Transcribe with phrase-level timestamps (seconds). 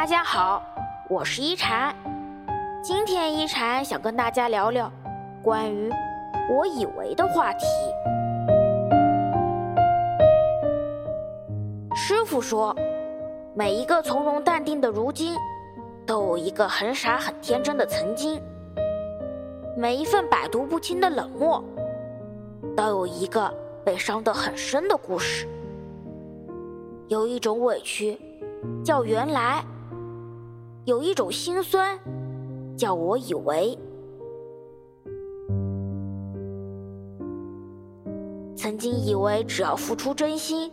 [0.00, 0.62] 大家好，
[1.10, 1.94] 我是一禅。
[2.82, 4.90] 今天一禅想跟大家聊聊
[5.42, 5.92] 关于
[6.48, 7.66] 我以为的话题。
[11.94, 12.74] 师傅说，
[13.54, 15.36] 每一个从容淡定的如今，
[16.06, 18.40] 都有一个很傻很天真的曾经；
[19.76, 21.62] 每一份百毒不侵的冷漠，
[22.74, 23.52] 都有一个
[23.84, 25.46] 被伤得很深的故事。
[27.08, 28.18] 有一种委屈，
[28.82, 29.62] 叫原来；
[30.90, 31.96] 有一种心酸，
[32.76, 33.78] 叫我以为。
[38.56, 40.72] 曾经以为只要付出真心，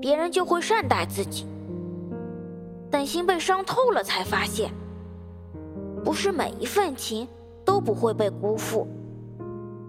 [0.00, 1.46] 别人就会善待自己。
[2.90, 4.72] 等心被伤透了，才发现，
[6.04, 7.28] 不是每一份情
[7.64, 8.88] 都不会被辜负，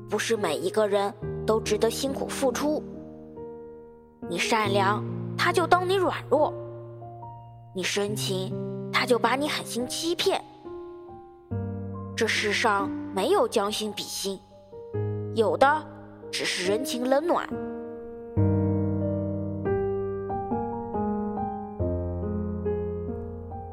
[0.07, 1.11] 不是每一个人
[1.43, 2.83] 都值得辛苦付出。
[4.29, 5.03] 你善良。
[5.35, 6.53] 他就当你软弱，
[7.73, 8.53] 你深情，
[9.09, 10.39] 就把你狠心欺骗。
[12.15, 14.39] 这世上没有将心比心，
[15.33, 15.67] 有的
[16.29, 17.49] 只是人情冷暖。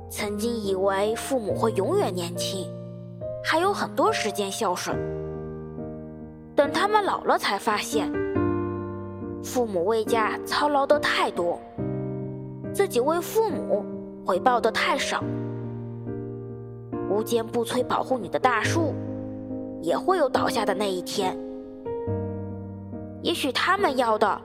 [0.08, 2.66] 曾经以为父母会永远年轻，
[3.44, 4.96] 还有很多时间孝顺，
[6.54, 8.10] 等他们老了才发现。
[9.44, 11.60] 父母为家操劳的太多，
[12.72, 13.84] 自己为父母
[14.26, 15.22] 回报的太少。
[17.08, 18.92] 无坚不摧保护你的大树，
[19.80, 21.38] 也会有倒下的那一天。
[23.22, 24.40] 也许他们要的，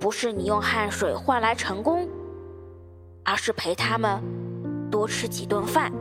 [0.00, 2.08] 不是你用汗水换来成功，
[3.22, 4.18] 而是陪他们
[4.90, 5.92] 多吃几顿饭。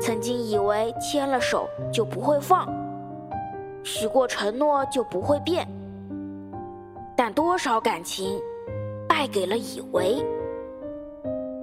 [0.00, 2.68] 曾经以为牵了手就不会放，
[3.82, 5.66] 许过承诺就不会变，
[7.16, 8.40] 但多少感情
[9.08, 10.24] 败给了以为。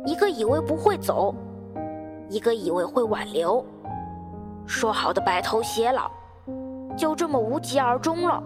[0.06, 1.34] 一个以为不会走，
[2.28, 3.64] 一个以为会挽留，
[4.66, 6.09] 说好的白头偕老，
[6.97, 8.44] 就这么无疾而终了。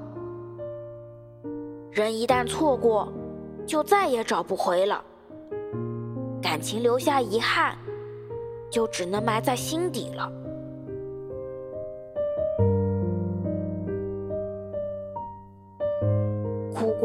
[1.91, 3.11] 人一旦错过，
[3.65, 5.03] 就再也找不回了。
[6.41, 7.75] 感情留下遗憾。
[8.69, 10.29] 就只能埋在心底了。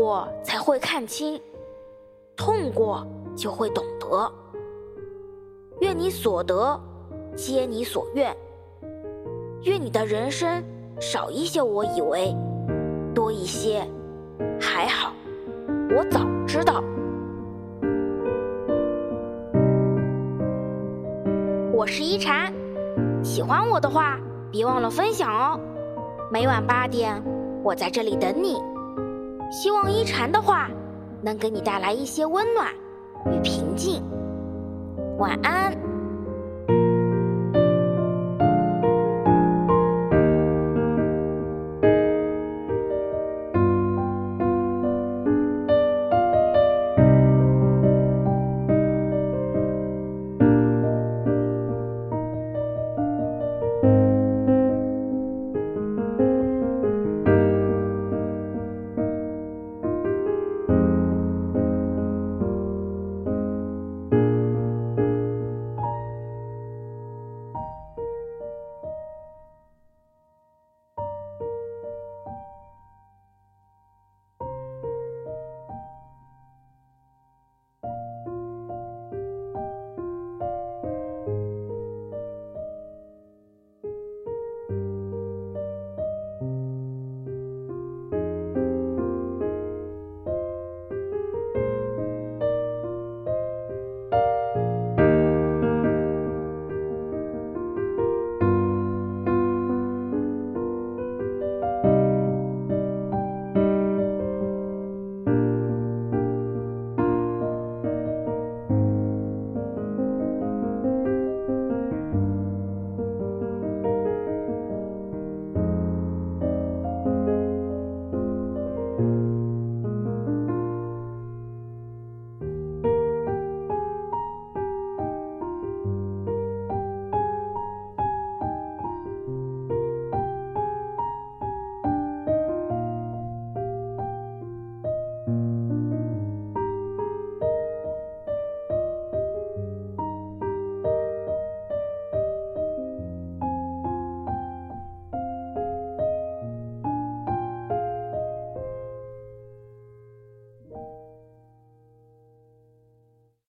[0.03, 1.41] 过才会看清，
[2.37, 4.33] 痛过就会懂得。
[5.81, 6.77] 愿你所得，
[7.37, 8.37] 皆你所愿。
[9.63, 10.61] 愿你的人生
[10.99, 12.37] 少一些我以为，
[13.15, 13.87] 多一些
[14.61, 15.13] 还好，
[15.97, 16.83] 我早知道。
[21.73, 22.53] 我是一禅，
[23.23, 24.19] 喜欢我的话，
[24.51, 25.61] 别忘了分享哦。
[26.29, 27.23] 每晚八点，
[27.63, 28.61] 我在这里等你。
[29.53, 30.71] 希望一禅的话
[31.23, 32.73] 能给你带来一些温暖
[33.27, 34.03] 与平静。
[35.19, 35.92] 晚安。